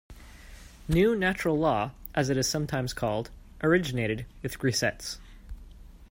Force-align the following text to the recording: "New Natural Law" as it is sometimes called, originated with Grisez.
"New 0.87 1.15
Natural 1.15 1.55
Law" 1.59 1.91
as 2.15 2.29
it 2.31 2.35
is 2.37 2.47
sometimes 2.49 2.91
called, 2.91 3.29
originated 3.61 4.25
with 4.41 4.57
Grisez. 4.57 5.19